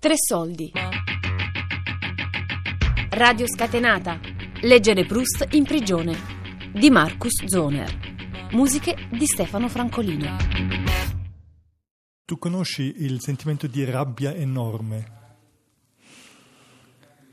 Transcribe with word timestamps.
Tre 0.00 0.14
soldi. 0.16 0.70
Radio 3.10 3.48
scatenata. 3.48 4.20
Leggere 4.60 5.04
Proust 5.04 5.48
in 5.54 5.64
prigione. 5.64 6.14
Di 6.72 6.88
Marcus 6.88 7.44
Zoner. 7.46 8.48
Musiche 8.52 8.94
di 9.10 9.26
Stefano 9.26 9.68
Francolino. 9.68 10.36
Tu 12.24 12.38
conosci 12.38 12.94
il 12.98 13.20
sentimento 13.20 13.66
di 13.66 13.84
rabbia 13.84 14.32
enorme? 14.32 15.16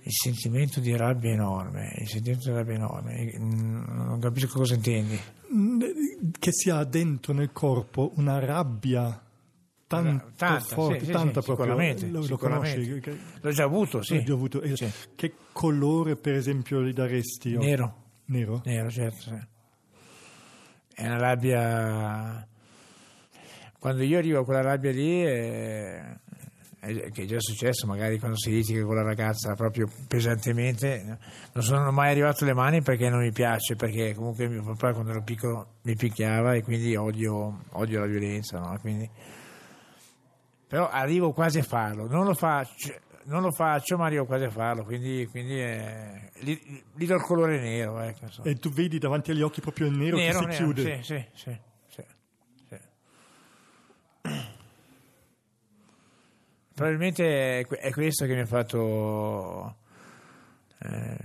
Il 0.01 0.13
sentimento 0.13 0.79
di 0.79 0.97
rabbia 0.97 1.33
enorme, 1.33 1.93
il 1.99 2.07
sentimento 2.07 2.49
di 2.49 2.55
rabbia 2.55 2.73
enorme, 2.73 3.31
non 3.37 4.17
capisco 4.19 4.57
cosa 4.57 4.73
intendi. 4.73 5.19
Che 6.39 6.51
si 6.51 6.71
ha 6.71 6.83
dentro 6.83 7.31
nel 7.31 7.51
corpo 7.51 8.13
una 8.15 8.39
rabbia 8.39 9.24
tanto 9.87 10.31
tanta, 10.35 10.59
forte, 10.59 11.05
sì, 11.05 11.11
tanta 11.11 11.41
sì, 11.41 11.45
proprio. 11.45 11.65
Sicuramente, 11.67 12.07
lo, 12.07 12.19
lo 12.19 12.25
sicuramente. 12.25 12.99
conosci? 13.01 13.21
L'ho 13.41 13.51
già 13.51 13.63
avuto, 13.63 14.01
sì. 14.01 14.15
L'ho 14.17 14.23
già 14.23 14.33
avuto. 14.33 14.75
Sì. 14.75 14.91
Che 15.15 15.33
colore, 15.51 16.15
per 16.15 16.33
esempio, 16.33 16.81
gli 16.83 16.93
daresti? 16.93 17.55
Nero, 17.57 18.03
Nero? 18.25 18.61
nero, 18.65 18.89
certo. 18.89 19.21
sì. 19.21 19.39
È 20.95 21.05
una 21.05 21.17
rabbia... 21.17 22.47
Quando 23.79 24.01
io 24.03 24.17
arrivo 24.17 24.39
a 24.39 24.43
quella 24.45 24.61
rabbia 24.61 24.91
lì, 24.91 25.23
eh, 25.23 25.99
è- 26.79 27.11
che 27.11 27.23
è 27.23 27.25
già 27.25 27.39
successo, 27.39 27.85
magari 27.85 28.17
quando 28.17 28.37
si 28.37 28.49
litiga 28.49 28.83
con 28.83 28.95
la 28.95 29.03
ragazza 29.03 29.53
proprio 29.53 29.87
pesantemente, 30.07 31.19
non 31.53 31.63
sono 31.63 31.91
mai 31.91 32.09
arrivato 32.11 32.43
alle 32.45 32.53
mani 32.53 32.81
perché 32.81 33.09
non 33.09 33.19
mi 33.21 33.31
piace, 33.31 33.75
perché 33.75 34.15
comunque 34.15 34.47
mio 34.47 34.63
papà 34.63 34.93
quando 34.93 35.11
ero 35.11 35.21
piccolo 35.21 35.73
mi 35.83 35.95
picchiava 35.95 36.55
e 36.55 36.63
quindi 36.63 36.95
odio, 36.95 37.59
odio 37.73 37.99
la 37.99 38.05
violenza, 38.07 38.57
no? 38.59 38.75
Quindi- 38.79 39.09
però 40.75 40.89
arrivo 40.89 41.31
quasi 41.31 41.59
a 41.59 41.63
farlo, 41.63 42.05
non 42.05 42.25
lo 42.25 42.33
faccio, 42.33 42.93
non 43.27 43.41
lo 43.41 43.49
faccio 43.49 43.95
ma 43.95 44.07
arrivo 44.07 44.25
quasi 44.25 44.43
a 44.43 44.49
farlo, 44.49 44.83
quindi, 44.83 45.25
quindi 45.31 45.57
eh, 45.57 46.31
gli, 46.39 46.83
gli 46.93 47.05
do 47.05 47.15
il 47.15 47.21
colore 47.21 47.61
nero. 47.61 47.97
Ecco, 48.01 48.25
insomma. 48.25 48.49
E 48.49 48.55
tu 48.55 48.71
vedi 48.71 48.97
davanti 48.97 49.31
agli 49.31 49.41
occhi 49.41 49.61
proprio 49.61 49.87
il 49.87 49.93
nero, 49.97 50.17
nero, 50.17 50.39
che 50.39 50.51
si 50.51 50.59
nero, 50.59 50.73
chiude. 50.73 51.01
Sì, 51.01 51.13
sì, 51.13 51.25
sì, 51.33 51.57
sì, 51.87 52.03
sì. 52.67 52.77
Probabilmente 56.73 57.59
è 57.59 57.65
que- 57.65 57.77
è 57.77 57.91
questo 57.91 58.25
che 58.25 58.33
mi 58.33 58.41
ha 58.41 58.45
fatto... 58.45 59.77
eh, 60.79 61.17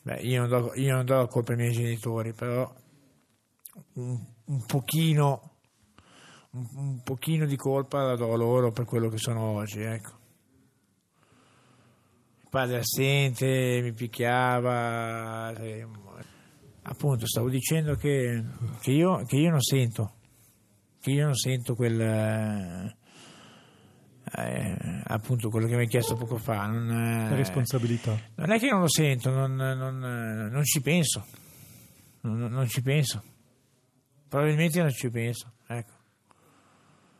beh, 0.00 0.20
io 0.20 0.46
non, 0.46 0.48
do, 0.48 0.72
io 0.76 0.94
non 0.94 1.04
do 1.04 1.26
colpa 1.26 1.52
ai 1.52 1.58
miei 1.58 1.72
genitori, 1.72 2.32
però 2.32 2.74
un, 3.96 4.18
un 4.46 4.64
pochino 4.64 5.53
un, 6.54 6.66
un 6.74 7.02
pochino 7.02 7.46
di 7.46 7.56
colpa 7.56 8.02
la 8.02 8.16
do 8.16 8.34
loro 8.36 8.70
per 8.72 8.84
quello 8.84 9.08
che 9.08 9.18
sono 9.18 9.40
oggi, 9.40 9.80
ecco. 9.80 10.22
Il 12.42 12.48
padre 12.50 12.78
assente, 12.78 13.80
mi 13.82 13.92
picchiava, 13.92 15.52
eh, 15.56 15.86
appunto 16.82 17.26
stavo 17.26 17.48
dicendo 17.48 17.94
che, 17.96 18.42
che 18.80 18.92
io, 18.92 19.24
che 19.26 19.36
io 19.36 19.50
non 19.50 19.60
sento, 19.60 20.12
che 21.00 21.10
io 21.10 21.24
non 21.24 21.34
sento 21.34 21.74
quel... 21.74 22.00
eh, 22.00 22.96
appunto 25.06 25.48
quello 25.50 25.66
che 25.66 25.74
mi 25.74 25.82
hai 25.82 25.88
chiesto 25.88 26.14
poco 26.16 26.36
fa. 26.38 26.66
Non, 26.66 26.88
eh, 26.90 27.28
La 27.30 27.34
responsabilità. 27.36 28.16
non 28.36 28.52
è 28.52 28.58
che 28.58 28.70
non 28.70 28.80
lo 28.80 28.88
sento, 28.88 29.30
non, 29.30 29.54
non- 29.56 30.48
non 30.50 30.62
ci 30.64 30.80
penso, 30.80 31.26
non, 32.20 32.38
non 32.38 32.68
ci 32.68 32.82
penso, 32.82 33.22
probabilmente 34.28 34.80
non 34.80 34.90
ci 34.92 35.10
penso. 35.10 35.52
Ecco. 35.66 35.93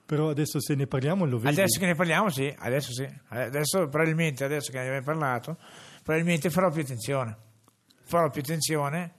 Però 0.07 0.29
adesso 0.29 0.61
se 0.61 0.75
ne 0.75 0.87
parliamo 0.87 1.25
lo 1.25 1.39
vedi. 1.39 1.55
Adesso 1.55 1.79
che 1.81 1.87
ne 1.87 1.95
parliamo, 1.95 2.29
sì, 2.29 2.55
adesso 2.59 2.93
sì, 2.93 3.09
adesso 3.29 3.89
probabilmente, 3.89 4.45
adesso 4.45 4.71
che 4.71 4.79
ne 4.79 4.87
abbiamo 4.87 5.05
parlato, 5.05 5.57
probabilmente 6.03 6.51
farò 6.51 6.71
più 6.71 6.83
attenzione, 6.83 7.37
farò 8.03 8.29
più 8.29 8.43
attenzione. 8.43 9.13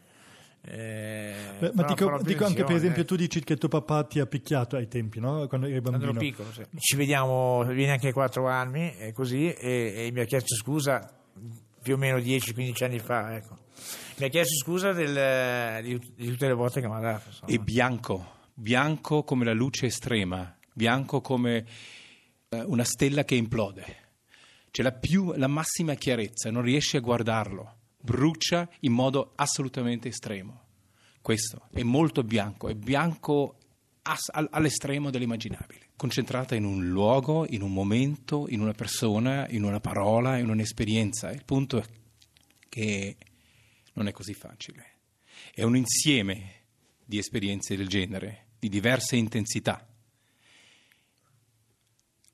eh, 0.62 1.34
Beh, 1.60 1.72
ma 1.74 1.84
dico, 1.84 2.20
dico 2.22 2.46
anche 2.46 2.64
per 2.64 2.76
esempio 2.76 3.02
eh. 3.04 3.06
tu 3.06 3.16
dici 3.16 3.44
che 3.44 3.56
tuo 3.58 3.68
papà 3.70 4.04
ti 4.04 4.20
ha 4.20 4.26
picchiato 4.26 4.76
ai 4.78 4.88
tempi, 4.88 5.20
no? 5.20 5.48
Quando 5.48 5.68
eri 5.68 5.80
Quando 5.82 6.00
bambino. 6.00 6.12
ero 6.12 6.20
piccolo, 6.20 6.52
sì. 6.52 6.64
Ci 6.80 6.96
vediamo, 6.96 7.64
viene 7.66 7.94
anche 7.94 8.08
ai 8.08 8.14
quattro 8.14 8.48
anni 8.48 8.96
e 8.98 9.12
così, 9.12 9.52
e, 9.52 10.06
e 10.08 10.10
mi 10.12 10.22
ha 10.22 10.26
chiesto 10.26 10.56
scusa 10.56 11.12
più 11.82 11.94
o 11.96 11.98
meno 11.98 12.18
10-15 12.18 12.84
anni 12.84 13.00
fa, 13.00 13.36
ecco. 13.36 13.58
Mi 14.18 14.26
ha 14.26 14.30
chiesto 14.30 14.56
scusa 14.56 14.92
del- 14.94 15.84
di, 15.84 16.00
di 16.16 16.28
tutte 16.30 16.48
le 16.48 16.54
volte 16.54 16.80
che 16.82 16.88
mi 16.88 16.96
ha 16.96 17.00
dato. 17.00 17.24
insomma. 17.28 17.52
E 17.52 17.60
bianco, 17.60 18.32
bianco 18.54 19.24
come 19.24 19.46
la 19.46 19.54
luce 19.54 19.86
estrema, 19.88 20.55
bianco 20.76 21.22
come 21.22 21.66
eh, 22.50 22.62
una 22.62 22.84
stella 22.84 23.24
che 23.24 23.36
implode. 23.36 24.04
C'è 24.70 24.84
la, 24.84 24.92
più, 24.92 25.32
la 25.38 25.48
massima 25.48 25.94
chiarezza, 25.94 26.52
non 26.52 26.62
riesci 26.62 26.98
a 26.98 27.00
guardarlo, 27.00 27.78
brucia 27.98 28.70
in 28.82 28.92
modo 28.92 29.32
assolutamente 29.36 30.10
estremo. 30.10 30.64
Questo 31.22 31.70
è 31.72 31.82
molto 31.82 32.24
bianco, 32.24 32.68
è 32.68 32.76
bianco 32.76 33.58
all'estremo 34.32 35.10
dell'immaginabile, 35.10 35.92
concentrata 35.96 36.56
in 36.56 36.66
un 36.66 36.88
luogo, 36.90 37.48
in 37.50 37.62
un 37.62 37.74
momento, 37.74 38.48
in 38.50 38.60
una 38.60 38.74
persona, 38.74 39.48
in 39.50 39.64
una 39.64 39.80
parola, 39.80 40.38
in 40.38 40.50
un'esperienza. 40.50 41.32
Il 41.32 41.46
punto 41.46 41.80
è 41.80 41.84
che 42.68 43.16
non 43.94 44.08
è 44.08 44.12
così 44.12 44.34
facile. 44.34 44.98
È 45.54 45.64
un 45.64 45.78
insieme 45.78 46.64
di 47.04 47.18
esperienze 47.18 47.78
del 47.78 47.88
genere, 47.88 48.50
di 48.60 48.68
diverse 48.68 49.16
intensità. 49.16 49.88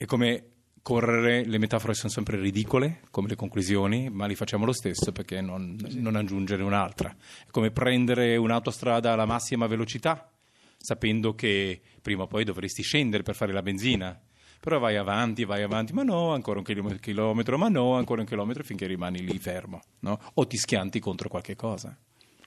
È 0.01 0.05
come 0.05 0.45
correre, 0.81 1.45
le 1.45 1.59
metafore 1.59 1.93
sono 1.93 2.11
sempre 2.11 2.35
ridicole, 2.39 3.01
come 3.11 3.27
le 3.27 3.35
conclusioni, 3.35 4.09
ma 4.09 4.25
li 4.25 4.33
facciamo 4.33 4.65
lo 4.65 4.73
stesso 4.73 5.11
perché 5.11 5.41
non, 5.41 5.77
non 5.97 6.15
aggiungere 6.15 6.63
un'altra. 6.63 7.15
È 7.45 7.51
come 7.51 7.69
prendere 7.69 8.35
un'autostrada 8.35 9.11
alla 9.11 9.27
massima 9.27 9.67
velocità, 9.67 10.27
sapendo 10.75 11.35
che 11.35 11.79
prima 12.01 12.23
o 12.23 12.27
poi 12.27 12.43
dovresti 12.43 12.81
scendere 12.81 13.21
per 13.21 13.35
fare 13.35 13.53
la 13.53 13.61
benzina. 13.61 14.19
Però 14.59 14.79
vai 14.79 14.95
avanti, 14.95 15.45
vai 15.45 15.61
avanti, 15.61 15.93
ma 15.93 16.01
no, 16.01 16.33
ancora 16.33 16.57
un 16.57 16.65
chilom- 16.65 16.99
chilometro, 16.99 17.59
ma 17.59 17.67
no, 17.67 17.93
ancora 17.93 18.21
un 18.21 18.27
chilometro 18.27 18.63
finché 18.63 18.87
rimani 18.87 19.23
lì 19.23 19.37
fermo, 19.37 19.81
no? 19.99 20.19
O 20.33 20.47
ti 20.47 20.57
schianti 20.57 20.99
contro 20.99 21.29
qualche 21.29 21.55
cosa. 21.55 21.95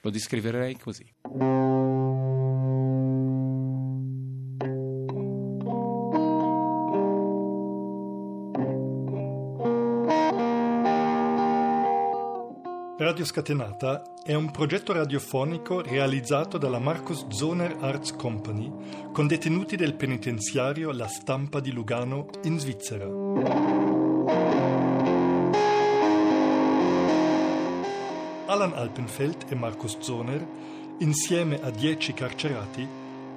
Lo 0.00 0.10
descriverei 0.10 0.76
così. 0.76 1.08
Radio 12.96 13.24
Scatenata 13.24 14.04
è 14.22 14.34
un 14.34 14.52
progetto 14.52 14.92
radiofonico 14.92 15.80
realizzato 15.80 16.58
dalla 16.58 16.78
Marcus 16.78 17.26
Zoner 17.26 17.76
Arts 17.80 18.14
Company 18.14 19.10
con 19.10 19.26
detenuti 19.26 19.74
del 19.74 19.94
penitenziario 19.94 20.92
La 20.92 21.08
Stampa 21.08 21.58
di 21.58 21.72
Lugano 21.72 22.28
in 22.44 22.56
Svizzera. 22.60 23.06
Alan 28.46 28.72
Alpenfeld 28.74 29.46
e 29.48 29.56
Marcus 29.56 29.98
Zoner, 29.98 30.46
insieme 30.98 31.60
a 31.60 31.70
dieci 31.70 32.14
carcerati, 32.14 32.86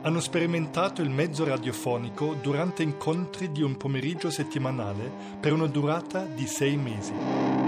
hanno 0.03 0.19
sperimentato 0.19 1.01
il 1.01 1.09
mezzo 1.09 1.44
radiofonico 1.44 2.35
durante 2.40 2.84
incontri 2.84 3.51
di 3.51 3.63
un 3.63 3.75
pomeriggio 3.75 4.29
settimanale 4.29 5.12
per 5.40 5.51
una 5.51 5.66
durata 5.66 6.25
di 6.25 6.46
sei 6.46 6.78
mesi. 6.78 7.66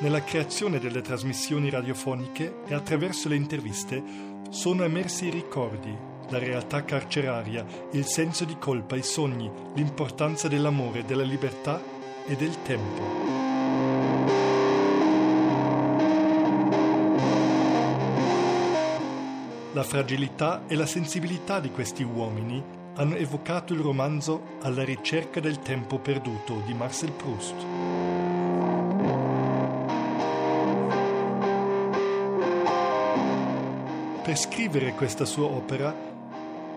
Nella 0.00 0.22
creazione 0.22 0.78
delle 0.78 1.00
trasmissioni 1.00 1.70
radiofoniche 1.70 2.58
e 2.68 2.74
attraverso 2.74 3.28
le 3.28 3.34
interviste 3.34 4.00
sono 4.48 4.84
emersi 4.84 5.26
i 5.26 5.30
ricordi, 5.30 5.92
la 6.28 6.38
realtà 6.38 6.84
carceraria, 6.84 7.66
il 7.90 8.04
senso 8.04 8.44
di 8.44 8.56
colpa, 8.58 8.94
i 8.94 9.02
sogni, 9.02 9.50
l'importanza 9.74 10.46
dell'amore, 10.46 11.04
della 11.04 11.24
libertà 11.24 11.82
e 12.24 12.36
del 12.36 12.62
tempo. 12.62 13.02
La 19.72 19.82
fragilità 19.82 20.62
e 20.68 20.76
la 20.76 20.86
sensibilità 20.86 21.58
di 21.58 21.72
questi 21.72 22.04
uomini 22.04 22.62
hanno 22.94 23.16
evocato 23.16 23.72
il 23.74 23.80
romanzo 23.80 24.58
Alla 24.62 24.84
ricerca 24.84 25.40
del 25.40 25.58
tempo 25.58 25.98
perduto 25.98 26.62
di 26.64 26.74
Marcel 26.74 27.10
Proust. 27.10 27.97
Per 34.28 34.36
scrivere 34.36 34.92
questa 34.92 35.24
sua 35.24 35.46
opera, 35.46 35.90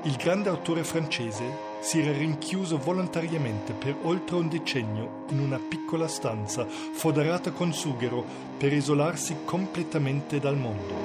il 0.03 0.15
grande 0.15 0.47
autore 0.47 0.85
francese 0.85 1.43
si 1.81 1.99
era 1.99 2.17
rinchiuso 2.17 2.77
volontariamente 2.77 3.73
per 3.73 3.97
oltre 4.03 4.37
un 4.37 4.47
decennio 4.47 5.25
in 5.31 5.39
una 5.39 5.59
piccola 5.59 6.07
stanza 6.07 6.65
foderata 6.65 7.51
con 7.51 7.73
sughero 7.73 8.23
per 8.57 8.71
isolarsi 8.71 9.39
completamente 9.43 10.39
dal 10.39 10.55
mondo. 10.55 10.95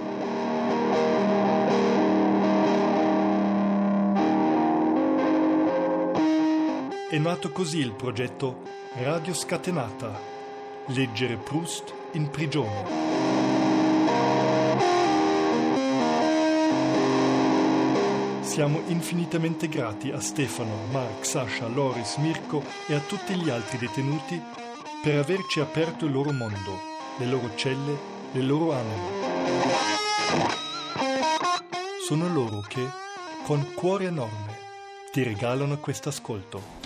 È 7.11 7.19
nato 7.19 7.51
così 7.51 7.79
il 7.79 7.91
progetto 7.91 8.63
Radio 9.03 9.35
Scatenata, 9.35 10.17
leggere 10.87 11.39
Proust 11.39 11.93
in 12.13 12.31
prigione. 12.31 13.16
Siamo 18.57 18.81
infinitamente 18.87 19.69
grati 19.69 20.11
a 20.13 20.19
Stefano, 20.19 20.87
Mark, 20.91 21.27
Sasha, 21.27 21.67
Loris, 21.67 22.17
Mirko 22.17 22.65
e 22.87 22.95
a 22.95 23.01
tutti 23.01 23.35
gli 23.35 23.51
altri 23.51 23.77
detenuti 23.77 24.41
per 25.03 25.19
averci 25.19 25.61
aperto 25.61 26.07
il 26.07 26.13
loro 26.13 26.33
mondo, 26.33 26.81
le 27.19 27.27
loro 27.27 27.55
celle, 27.55 27.99
le 28.33 28.41
loro 28.41 28.73
anime. 28.73 29.11
Sono 32.09 32.33
loro 32.33 32.63
che, 32.67 32.89
con 33.45 33.75
cuore 33.75 34.07
enorme, 34.07 34.57
ti 35.13 35.23
regalano 35.23 35.77
questo 35.77 36.09
ascolto. 36.09 36.86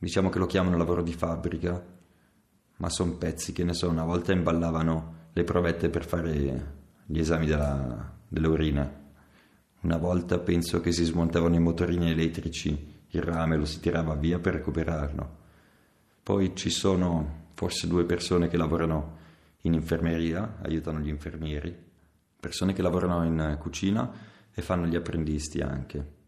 diciamo 0.00 0.30
che 0.30 0.38
lo 0.38 0.46
chiamano 0.46 0.78
lavoro 0.78 1.02
di 1.02 1.12
fabbrica, 1.12 1.84
ma 2.78 2.88
sono 2.88 3.12
pezzi 3.18 3.52
che 3.52 3.64
ne 3.64 3.74
so, 3.74 3.90
una 3.90 4.04
volta 4.04 4.32
imballavano 4.32 5.28
le 5.34 5.44
provette 5.44 5.90
per 5.90 6.06
fare 6.06 6.78
gli 7.04 7.18
esami 7.18 7.44
della, 7.44 8.10
delle 8.26 8.48
urine, 8.48 8.98
una 9.82 9.98
volta 9.98 10.38
penso 10.38 10.80
che 10.80 10.90
si 10.90 11.04
smontavano 11.04 11.54
i 11.54 11.60
motorini 11.60 12.10
elettrici, 12.10 13.02
il 13.08 13.22
rame 13.22 13.56
lo 13.56 13.66
si 13.66 13.78
tirava 13.78 14.14
via 14.14 14.38
per 14.38 14.54
recuperarlo. 14.54 15.38
Poi 16.22 16.56
ci 16.56 16.70
sono 16.70 17.48
forse 17.52 17.86
due 17.86 18.04
persone 18.04 18.48
che 18.48 18.56
lavorano 18.56 19.18
in 19.62 19.74
infermeria, 19.74 20.56
aiutano 20.62 21.00
gli 21.00 21.08
infermieri, 21.08 21.76
persone 22.40 22.72
che 22.72 22.80
lavorano 22.80 23.22
in 23.24 23.58
cucina 23.60 24.10
e 24.50 24.62
fanno 24.62 24.86
gli 24.86 24.96
apprendisti 24.96 25.60
anche. 25.60 26.19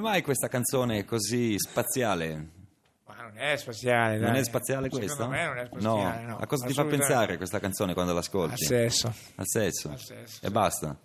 Come 0.00 0.12
mai 0.12 0.22
questa 0.22 0.48
canzone 0.48 1.00
è 1.00 1.04
così 1.04 1.58
spaziale? 1.58 2.48
Ma 3.06 3.16
non 3.20 3.32
è 3.36 3.54
spaziale, 3.58 4.16
dai. 4.16 4.28
Non 4.28 4.36
è 4.38 4.44
spaziale 4.44 4.84
Secondo 4.84 5.04
questa? 5.04 5.26
me 5.28 5.44
non 5.44 5.58
è 5.58 5.66
spaziale, 5.66 6.22
no. 6.22 6.38
A 6.38 6.46
cosa 6.46 6.66
ti 6.66 6.72
fa 6.72 6.84
pensare 6.86 7.36
questa 7.36 7.60
canzone 7.60 7.92
quando 7.92 8.12
Al 8.12 8.16
l'ascolti? 8.16 8.64
sesso. 8.64 9.12
Al 9.34 9.44
sesso. 9.46 9.90
Al 9.90 9.98
sesso, 10.00 10.46
E 10.46 10.50
basta. 10.50 10.96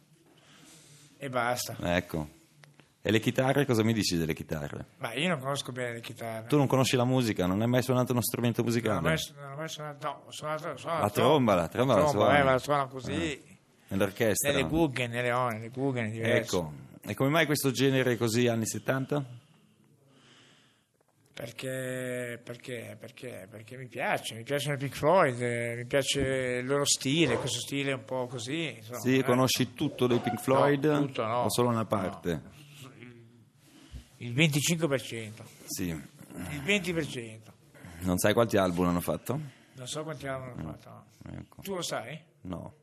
E 1.17 1.29
basta. 1.29 1.75
Ecco. 1.81 2.29
E 3.01 3.11
le 3.11 3.19
chitarre, 3.19 3.65
cosa 3.65 3.83
mi 3.83 3.91
dici 3.91 4.15
delle 4.15 4.33
chitarre? 4.33 4.85
Ma 4.99 5.11
io 5.13 5.27
non 5.27 5.39
conosco 5.39 5.73
bene 5.73 5.95
le 5.95 6.01
chitarre. 6.01 6.47
Tu 6.47 6.55
non 6.55 6.67
conosci 6.67 6.95
la 6.95 7.03
musica, 7.03 7.45
non 7.47 7.59
hai 7.59 7.67
mai 7.67 7.81
suonato 7.83 8.13
uno 8.13 8.21
strumento 8.21 8.61
Non 8.61 8.69
ho 8.69 8.73
musicale? 8.73 9.01
mai, 9.01 9.17
non 9.35 9.51
ho 9.51 9.55
mai 9.57 9.67
suonato, 9.67 10.07
no, 10.07 10.21
ho 10.25 10.31
suonato, 10.31 10.77
suono 10.77 11.01
La 11.01 11.09
tromba, 11.09 11.53
la 11.55 11.67
tromba 11.67 11.95
la 11.95 11.99
tromba, 11.99 12.19
suoni. 12.25 12.39
eh, 12.39 12.43
ma 12.43 12.51
la 12.51 12.57
suono 12.59 12.87
così. 12.87 13.43
Nell'orchestra? 13.89 14.51
Nelle 14.51 14.63
Guggen, 14.63 15.11
nelle 15.11 15.31
One, 15.33 15.55
nelle 15.55 15.69
Guggen 15.69 16.05
è 16.05 16.09
diverso. 16.11 16.57
Ecco. 16.59 16.73
E 17.07 17.13
come 17.13 17.29
mai 17.29 17.45
questo 17.45 17.71
genere 17.71 18.17
così 18.17 18.47
anni 18.47 18.65
70? 18.65 19.43
Perché, 21.33 22.39
perché, 22.41 22.95
perché, 22.97 23.47
perché 23.49 23.77
mi 23.77 23.87
piace, 23.87 24.35
mi 24.35 24.43
piacciono 24.43 24.75
i 24.75 24.77
Pink 24.77 24.93
Floyd, 24.95 25.39
eh, 25.41 25.75
mi 25.75 25.85
piace 25.85 26.21
il 26.61 26.65
loro 26.65 26.85
stile, 26.85 27.35
questo 27.37 27.59
stile 27.59 27.91
un 27.91 28.05
po' 28.05 28.25
così. 28.27 28.73
Insomma, 28.77 28.99
Sì, 28.99 29.17
eh. 29.17 29.23
conosci 29.23 29.73
tutto 29.73 30.07
dei 30.07 30.19
Pink 30.19 30.39
Floyd? 30.39 30.85
No, 30.85 31.05
tutto 31.05 31.25
no. 31.25 31.41
O 31.43 31.49
solo 31.51 31.69
una 31.69 31.85
parte? 31.85 32.41
Il 34.17 34.33
25%, 34.33 35.43
Sì. 35.65 35.87
il 35.89 36.61
20%. 36.63 37.53
Non 37.99 38.17
sai 38.17 38.33
quanti 38.33 38.55
album 38.55 38.87
hanno 38.87 39.01
fatto? 39.01 39.39
Non 39.73 39.87
so 39.87 40.03
quanti 40.03 40.25
anni 40.27 40.51
hanno 40.51 40.71
fatto. 40.77 40.89
no. 40.89 41.37
Ecco. 41.37 41.61
Tu 41.61 41.75
lo 41.75 41.81
sai? 41.81 42.17
No. 42.41 42.75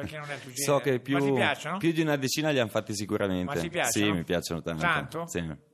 Perché 0.00 0.18
non 0.18 0.30
è 0.30 0.34
il 0.34 0.40
tuo 0.40 0.52
genere. 0.52 0.64
So 0.64 0.80
che 0.80 0.90
Ma 0.92 1.18
ti 1.18 1.24
più, 1.26 1.34
piacciono? 1.34 1.76
più 1.78 1.92
di 1.92 2.00
una 2.00 2.16
decina 2.16 2.50
li 2.50 2.58
hanno 2.58 2.70
fatti 2.70 2.94
sicuramente. 2.94 3.44
Ma 3.44 3.60
ti 3.60 3.68
piacciono? 3.68 4.04
Sì, 4.06 4.10
mi 4.12 4.24
piacciono 4.24 4.62
tanto. 4.62 4.82
Tanto? 4.82 5.26
Sì. 5.26 5.68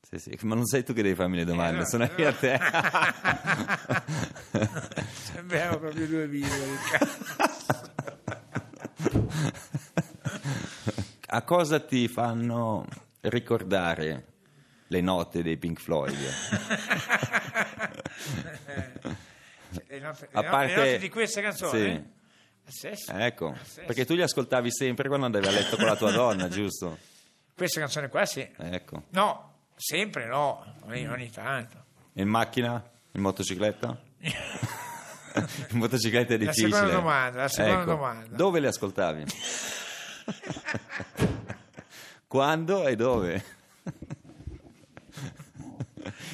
Sì, 0.00 0.18
sì. 0.18 0.38
Ma 0.42 0.54
non 0.54 0.66
sei 0.66 0.84
tu 0.84 0.92
che 0.92 1.02
devi 1.02 1.14
farmi 1.14 1.36
le 1.36 1.44
domande, 1.44 1.78
no, 1.78 1.84
sono 1.86 2.04
no. 2.04 2.12
io 2.16 2.28
a 2.28 2.32
te. 2.32 2.60
Sembriamo 5.32 5.78
proprio 5.78 6.06
due 6.06 6.28
video. 6.28 6.50
a 11.26 11.42
cosa 11.42 11.80
ti 11.80 12.08
fanno 12.08 12.86
ricordare 13.22 14.26
le 14.88 15.00
note 15.00 15.42
dei 15.42 15.56
Pink 15.56 15.80
Floyd? 15.80 16.18
le 19.88 19.98
note, 19.98 20.28
A 20.32 20.42
le 20.42 20.48
parte- 20.48 20.74
le 20.74 20.76
note 20.76 20.98
di 20.98 21.08
questa 21.08 21.40
canzone? 21.40 21.80
Sì. 21.80 22.20
Sesso? 22.72 23.12
Ecco, 23.12 23.54
Sì. 23.64 23.82
perché 23.82 24.06
tu 24.06 24.14
li 24.14 24.22
ascoltavi 24.22 24.72
sempre 24.72 25.08
quando 25.08 25.26
andavi 25.26 25.46
a 25.46 25.50
letto 25.50 25.76
con 25.76 25.84
la 25.86 25.96
tua 25.96 26.10
donna, 26.10 26.48
giusto? 26.48 26.98
Questa 27.54 27.80
canzone 27.80 28.08
qua 28.08 28.24
sì. 28.24 28.48
Ecco. 28.56 29.04
No, 29.10 29.54
sempre 29.76 30.26
no, 30.26 30.64
ogni, 30.86 31.06
ogni 31.06 31.30
tanto. 31.30 31.84
In 32.14 32.28
macchina? 32.28 32.82
In 33.12 33.20
motocicletta? 33.20 34.00
In 35.70 35.78
motocicletta 35.78 36.34
è 36.34 36.38
La 36.38 36.44
difficile. 36.44 36.72
seconda 36.72 36.94
domanda, 36.94 37.40
la 37.42 37.48
seconda 37.48 37.80
Ecco. 37.82 37.90
domanda. 37.90 38.36
Dove 38.36 38.60
le 38.60 38.68
ascoltavi? 38.68 39.24
Quando 42.26 42.86
e 42.86 42.96
dove? 42.96 43.44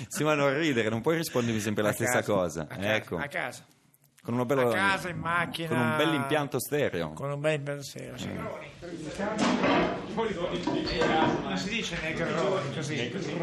Sì, 0.09 0.25
ma 0.25 0.35
non 0.35 0.57
ridere, 0.57 0.89
non 0.89 1.01
puoi 1.01 1.17
rispondermi 1.17 1.61
sempre 1.61 1.83
la 1.83 1.91
A 1.91 1.93
stessa 1.93 2.21
casa, 2.21 2.33
cosa. 2.33 2.63
A 2.63 2.67
casa, 2.67 2.95
ecco. 2.95 3.17
a 3.19 3.27
casa. 3.27 3.65
Con, 4.29 4.37
uno 4.37 4.45
bello- 4.45 4.69
A 4.69 4.75
casa, 4.75 5.09
in 5.09 5.21
macchina. 5.21 5.69
con 5.69 5.79
un 5.79 5.97
bel 5.97 6.13
impianto 6.13 6.61
stereo. 6.61 7.13
Con 7.15 7.31
un 7.31 7.41
bel 7.41 7.55
impianto 7.55 7.83
stereo, 7.83 8.19
sì. 8.19 8.29
Non 11.47 11.57
si 11.57 11.69
dice 11.71 11.97
negroni 12.03 12.75
così, 12.75 13.11
così. 13.11 13.35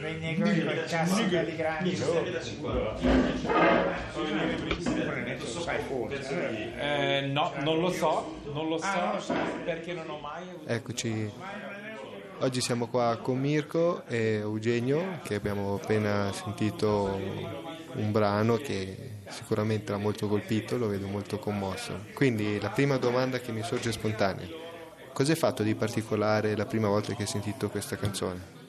Dei 0.00 0.18
negroni 0.20 0.64
con 0.64 0.74
i 0.74 0.84
cazzi 0.86 1.24
belli 1.24 1.56
grandi. 1.56 1.96
Sai 1.96 2.22
forse. 5.88 6.72
Eh, 6.78 7.22
no, 7.26 7.52
non 7.64 7.80
lo 7.80 7.90
so, 7.90 8.36
non 8.52 8.68
lo 8.68 8.78
so, 8.78 8.84
Ah, 8.86 9.04
non 9.06 9.14
lo 9.14 9.20
sai. 9.20 9.36
perché 9.64 9.92
non 9.92 10.08
ho 10.08 10.18
mai 10.18 10.42
avuto... 10.48 10.68
Eccoci, 10.68 11.32
oggi 12.38 12.60
siamo 12.60 12.86
qua 12.86 13.18
con 13.20 13.40
Mirko 13.40 14.04
e 14.06 14.34
Eugenio 14.36 15.18
che 15.24 15.34
abbiamo 15.34 15.80
appena 15.82 16.30
sentito 16.32 17.18
un 17.94 18.12
brano 18.12 18.54
che 18.56 19.11
sicuramente 19.32 19.90
l'ha 19.90 19.98
molto 19.98 20.28
colpito, 20.28 20.76
lo 20.76 20.86
vedo 20.86 21.08
molto 21.08 21.38
commosso. 21.38 22.04
Quindi 22.14 22.60
la 22.60 22.70
prima 22.70 22.98
domanda 22.98 23.40
che 23.40 23.50
mi 23.50 23.62
sorge 23.62 23.90
spontanea, 23.90 24.46
hai 25.14 25.34
fatto 25.36 25.62
di 25.62 25.74
particolare 25.74 26.56
la 26.56 26.66
prima 26.66 26.88
volta 26.88 27.14
che 27.14 27.22
hai 27.22 27.28
sentito 27.28 27.68
questa 27.68 27.96
canzone? 27.96 28.60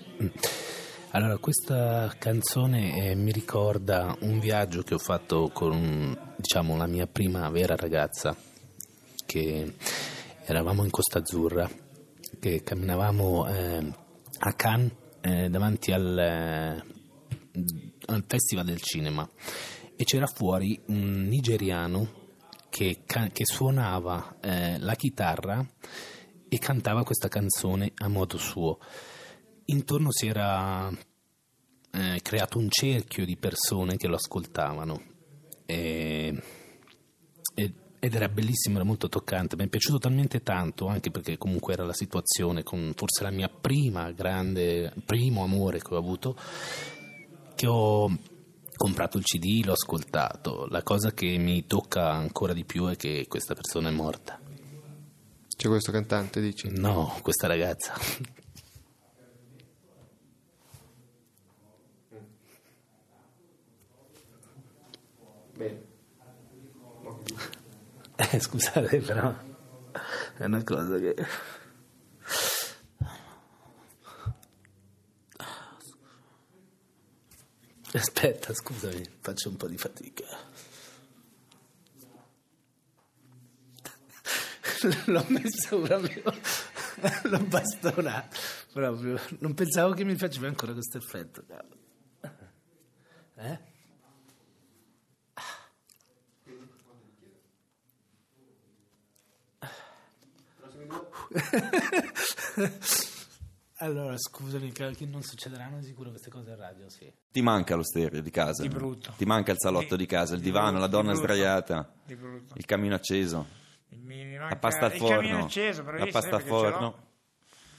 Allora, 1.12 1.38
questa 1.38 2.14
canzone 2.18 3.12
eh, 3.12 3.16
mi 3.16 3.32
ricorda 3.32 4.16
un 4.22 4.40
viaggio 4.40 4.82
che 4.82 4.96
ho 4.96 5.00
fatto 5.00 5.52
con, 5.54 6.36
diciamo, 6.38 6.76
la 6.76 6.88
mia 6.88 7.06
prima 7.06 7.48
vera 7.50 7.76
ragazza, 7.76 8.36
che 9.26 9.76
eravamo 10.46 10.84
in 10.84 10.90
Costa 10.90 11.20
Azzurra, 11.20 11.70
che 12.40 12.64
camminavamo 12.64 13.48
eh, 13.48 13.94
a 14.40 14.54
Cannes 14.54 14.92
eh, 15.22 15.50
davanti 15.50 15.92
al, 15.92 16.18
eh, 16.18 16.84
al 18.08 18.24
Festival 18.28 18.66
del 18.66 18.82
Cinema 18.82 19.30
e 19.96 20.04
c'era 20.04 20.28
fuori 20.28 20.80
un 20.88 21.28
nigeriano 21.28 22.22
che, 22.70 23.04
che 23.06 23.46
suonava 23.46 24.38
eh, 24.42 24.80
la 24.80 24.96
chitarra 24.96 25.66
e 26.50 26.58
cantava 26.58 27.04
questa 27.04 27.28
canzone 27.28 27.92
a 27.96 28.08
modo 28.08 28.38
suo. 28.38 28.80
Intorno 29.66 30.12
si 30.12 30.28
era 30.28 30.90
eh, 31.92 32.20
creato 32.22 32.58
un 32.58 32.68
cerchio 32.70 33.26
di 33.26 33.38
persone 33.38 33.98
che 33.98 34.08
lo 34.08 34.16
ascoltavano 34.16 35.02
e, 35.66 36.42
e, 37.54 37.74
ed 38.00 38.16
era 38.16 38.28
bellissimo, 38.28 38.76
era 38.78 38.86
molto 38.86 39.08
toccante. 39.08 39.56
Mi 39.56 39.66
è 39.66 39.70
piaciuto 39.70 40.00
talmente 40.00 40.42
tanto, 40.42 40.88
anche 40.88 41.12
perché 41.12 41.38
comunque 41.38 41.74
era 41.74 41.86
la 41.86 41.94
situazione 41.94 42.64
con 42.64 42.94
forse 42.96 43.24
la 43.24 43.32
mia 43.32 43.50
prima 43.50 44.12
grande, 44.12 44.94
primo 45.06 45.44
amore 45.44 45.80
che 45.80 45.94
ho 45.94 45.98
avuto, 45.98 46.36
che 47.56 47.68
ho 47.68 48.12
comprato 48.76 49.18
il 49.18 49.24
CD, 49.24 49.64
l'ho 49.66 49.74
ascoltato. 49.74 50.68
La 50.70 50.84
cosa 50.84 51.12
che 51.12 51.38
mi 51.38 51.66
tocca 51.66 52.12
ancora 52.12 52.54
di 52.54 52.66
più 52.66 52.88
è 52.88 52.96
che 52.96 53.26
questa 53.28 53.54
persona 53.54 53.90
è 53.90 53.92
morta. 53.92 54.40
C'è 55.56 55.68
questo 55.68 55.92
cantante, 55.92 56.42
dici? 56.42 56.70
No, 56.70 57.18
questa 57.22 57.48
ragazza. 57.48 57.94
Bene. 65.56 65.92
Eh, 68.16 68.40
scusate, 68.40 68.98
però 69.00 69.34
è 70.38 70.46
una 70.46 70.64
cosa 70.64 70.98
che... 70.98 71.16
Aspetta, 77.96 78.54
scusami, 78.56 79.08
faccio 79.20 79.50
un 79.50 79.56
po' 79.56 79.68
di 79.68 79.78
fatica. 79.78 80.26
L'ho 85.06 85.26
messo 85.28 85.80
proprio, 85.80 86.24
l'ho 87.24 87.40
bastonato 87.44 88.36
proprio. 88.74 89.20
Non 89.40 89.54
pensavo 89.54 89.94
che 89.94 90.04
mi 90.04 90.16
faceva 90.16 90.48
ancora 90.48 90.74
questo 90.74 90.98
effetto. 90.98 91.46
Eh? 93.36 93.72
Allora, 103.84 104.18
scusami, 104.18 104.72
che 104.72 104.96
non 105.02 105.24
succederanno 105.24 105.82
sicuro 105.82 106.10
queste 106.10 106.30
cose 106.30 106.52
a 106.52 106.56
radio, 106.56 106.90
sì. 106.90 107.12
Ti 107.30 107.42
manca 107.42 107.76
lo 107.76 107.84
stereo 107.84 108.22
di 108.22 108.30
casa? 108.30 108.62
Di 108.62 108.70
brutto. 108.70 109.14
Ti 109.18 109.26
manca 109.26 109.52
il 109.52 109.58
salotto 109.60 109.98
di, 109.98 110.04
di 110.04 110.06
casa, 110.06 110.36
il 110.36 110.40
di 110.40 110.46
divano, 110.46 110.78
brutto, 110.78 110.82
la 110.82 110.88
donna 110.88 111.14
sdraiata, 111.14 111.94
il 112.08 112.66
camino 112.66 112.96
acceso, 112.96 113.46
la 113.90 114.56
pasta 114.56 114.86
al 114.86 114.94
forno, 114.94 115.38
acceso, 115.40 115.84
la 115.84 116.08
pasta 116.10 116.36
al 116.38 116.42
forno, 116.44 116.96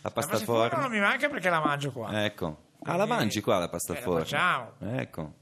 la 0.03 0.11
pasta 0.11 0.35
al 0.35 0.43
forno. 0.43 0.79
non 0.79 0.91
mi 0.91 1.01
manca 1.01 1.31
perché 1.31 1.49
la 1.49 1.61
mangio 1.61 1.91
qua. 1.91 2.23
Ecco. 2.23 2.65
Ah, 2.83 2.97
la 2.97 3.07
mangi 3.07 3.41
qua 3.41 3.59
la 3.59 3.71
pasta 3.71 3.95
al 3.95 3.99
forno? 4.01 4.19
Facciamo. 4.19 4.73
Ecco. 4.81 5.37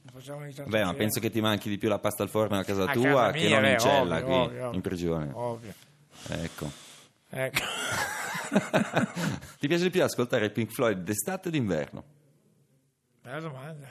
Beh, 0.67 0.85
ma 0.85 0.95
penso 0.95 1.19
che 1.19 1.29
ti 1.31 1.41
manchi 1.41 1.71
di 1.71 1.77
più 1.77 1.89
la 1.89 1.99
pasta 1.99 2.23
al 2.23 2.29
forno 2.29 2.57
a 2.57 2.63
casa 2.63 2.85
a 2.85 2.93
tua 2.93 3.03
casa 3.03 3.31
che 3.33 3.49
non 3.49 3.65
in 3.65 3.79
cella 3.81 4.17
ovvio, 4.19 4.25
qui, 4.27 4.35
ovvio, 4.35 4.73
in 4.75 4.81
prigione. 4.81 5.31
Ovvio. 5.35 5.75
Ecco. 6.29 6.71
Ecco. 7.31 7.63
Ti 9.59 9.67
piace 9.67 9.85
di 9.85 9.91
più 9.91 10.03
ascoltare 10.03 10.51
Pink 10.51 10.73
Floyd 10.73 11.03
d'estate 11.03 11.49
o 11.49 11.51
d'inverno? 11.51 12.05
Bella 13.23 13.41
domanda. 13.41 13.89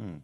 Mm. 0.00 0.16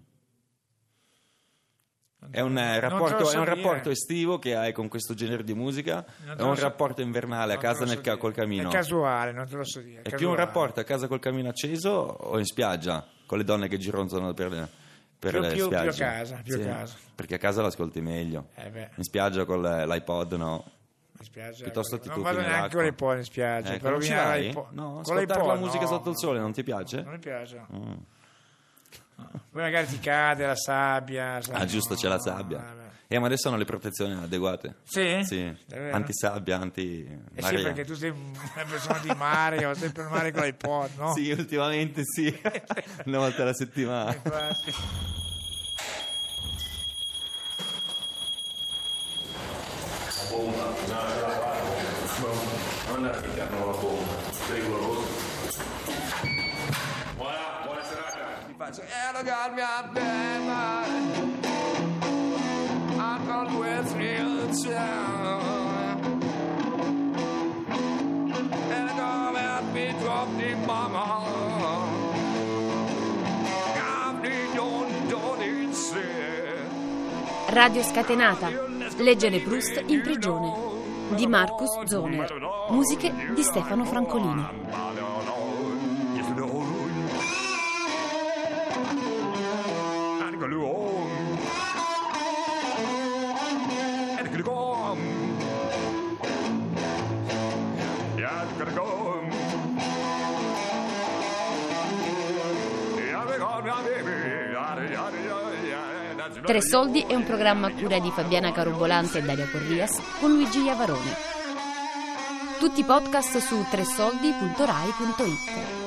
È 2.31 2.41
un, 2.41 2.59
eh, 2.59 2.81
rapporto, 2.81 3.31
è 3.31 3.37
un 3.37 3.45
rapporto, 3.45 3.91
estivo 3.91 4.39
che 4.41 4.57
hai 4.57 4.73
con 4.73 4.89
questo 4.89 5.15
genere 5.15 5.45
di 5.45 5.55
musica? 5.55 6.05
È 6.37 6.43
un 6.43 6.57
so 6.57 6.63
rapporto 6.63 7.01
invernale 7.01 7.55
a 7.55 7.59
casa 7.59 7.85
nel, 7.85 8.01
col 8.19 8.35
camino? 8.35 8.69
È 8.69 8.73
casuale, 8.73 9.33
non 9.33 9.47
te 9.47 9.57
lo 9.57 9.65
so 9.65 9.81
dire. 9.81 10.03
È, 10.03 10.11
è 10.11 10.17
più 10.17 10.29
un 10.29 10.35
rapporto 10.35 10.81
a 10.81 10.83
casa 10.83 11.07
col 11.07 11.21
camino 11.21 11.49
acceso 11.49 11.91
o 11.91 12.39
in 12.39 12.45
spiaggia 12.45 13.07
con 13.25 13.39
le 13.39 13.45
donne 13.45 13.69
che 13.69 13.79
gironzano 13.79 14.35
per 14.35 14.51
le, 14.51 14.69
per 15.17 15.31
più, 15.31 15.41
le 15.41 15.53
più, 15.53 15.65
spiagge? 15.67 15.95
Più 15.95 16.05
a 16.05 16.09
casa, 16.09 16.41
più 16.43 16.55
sì, 16.55 16.65
casa. 16.65 16.97
Perché 17.15 17.35
a 17.37 17.39
casa 17.39 17.63
l'ascolti 17.63 18.01
meglio. 18.01 18.49
Eh 18.57 18.91
in 18.97 19.05
spiaggia 19.05 19.45
con 19.45 19.63
l'iPod 19.63 20.33
no. 20.33 20.73
In 21.19 21.25
spiaggia, 21.25 21.63
Piuttosto 21.65 21.99
ti 21.99 22.09
non 22.09 22.23
vado 22.23 22.41
neanche 22.41 22.75
con 22.75 22.85
l'iPod 22.85 23.17
in 23.17 23.25
spiaggia. 23.25 23.73
Ecco, 23.75 23.83
però 23.83 23.99
non 23.99 24.09
vai? 24.09 24.53
No, 24.71 25.03
con 25.05 25.47
la 25.47 25.55
musica 25.57 25.83
no, 25.83 25.89
sotto 25.89 26.11
il 26.11 26.17
sole 26.17 26.39
non 26.39 26.53
ti 26.53 26.63
piace? 26.63 27.03
Non 27.03 27.13
mi 27.13 27.19
piace. 27.19 27.67
Mm. 27.75 27.93
Poi 29.51 29.63
magari 29.63 29.87
ti 29.87 29.99
cade 29.99 30.47
la 30.47 30.55
sabbia. 30.55 31.41
Ah, 31.51 31.65
giusto, 31.65 31.95
c'è 31.97 32.09
la 32.09 32.21
sabbia. 32.21 32.87
Eh, 33.11 33.19
ma 33.19 33.27
adesso 33.27 33.49
hanno 33.49 33.57
le 33.57 33.65
protezioni 33.65 34.13
adeguate. 34.13 34.77
Sì? 34.85 35.25
Sì. 35.25 35.57
Antisabbia, 35.91 36.61
anti 36.61 37.05
eh 37.35 37.43
sì, 37.43 37.55
perché 37.63 37.85
tu 37.85 37.95
sei 37.95 38.11
una 38.11 38.65
persona 38.69 38.99
di 38.99 39.11
mare, 39.17 39.65
ho 39.65 39.75
sempre 39.75 40.03
il 40.03 40.09
mare 40.11 40.31
con 40.31 40.43
l'iPod, 40.43 40.91
no? 40.97 41.15
Sì, 41.15 41.31
ultimamente 41.31 42.03
sì. 42.05 42.27
una 43.07 43.19
volta 43.19 43.43
alla 43.43 43.55
settimana. 43.55 44.15
Infatti. 44.15 45.27
Bomba, 50.87 51.77
no, 52.21 52.95
non 52.95 53.07
è 53.07 53.37
la 53.37 53.49
nuova 53.51 53.77
bomba, 53.79 54.13
pericoloso. 54.47 55.07
Buona, 57.17 57.61
buona 57.65 57.83
serata. 57.83 58.19
Ti 58.47 58.55
faccio 58.57 58.83
erogarmi 58.83 59.61
a 59.61 59.89
bema, 59.93 60.85
I'm 62.97 63.27
not 63.27 63.51
with 63.53 63.93
real 63.97 64.49
town. 64.63 66.01
Erogarmi 68.69 69.39
a 69.39 69.61
me, 69.73 69.95
drop 70.01 70.29
di 70.37 70.55
mama. 70.65 71.39
Radio 77.51 77.83
Scatenata. 77.83 78.51
Leggere 78.99 79.41
Proust 79.41 79.83
in 79.87 80.03
prigione. 80.03 80.68
Di 81.15 81.27
Marcus 81.27 81.85
Zoner. 81.87 82.33
Musiche 82.71 83.13
di 83.35 83.43
Stefano 83.43 83.85
Francolini. 83.85 84.69
Tre 106.45 106.63
Soldi 106.63 107.01
è 107.01 107.15
un 107.15 107.25
programma 107.25 107.69
a 107.69 107.73
cura 107.73 107.99
di 107.99 108.11
Fabiana 108.11 108.53
Carobolante 108.53 109.19
e 109.19 109.23
Daria 109.23 109.49
Corrias 109.51 110.01
con 110.21 110.33
Luigi 110.33 110.63
Iavarone. 110.63 111.17
Tutti 112.59 112.81
i 112.81 112.85
podcast 112.85 113.39
su 113.39 113.65
tresoldi.rai.it. 113.71 115.78